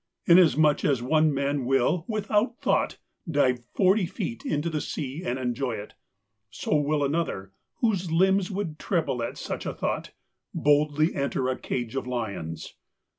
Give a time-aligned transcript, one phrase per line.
[0.25, 2.97] Inasmuch as one man will without thought
[3.29, 5.93] dive forty feet into the sea and enjoy it,
[6.49, 10.09] so will another, whose limbs would tremble at such a thought,
[10.55, 12.73] boldly enter a cage of lions.